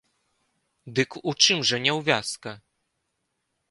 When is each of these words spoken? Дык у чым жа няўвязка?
Дык 1.01 1.11
у 1.33 1.35
чым 1.45 1.59
жа 1.73 1.77
няўвязка? 1.87 2.51